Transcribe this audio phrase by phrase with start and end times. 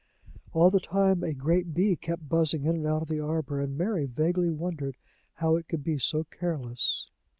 [0.51, 3.77] All the time a great bee kept buzzing in and out of the arbor, and
[3.77, 4.97] Mary vaguely wondered
[5.35, 7.07] how it could be so careless.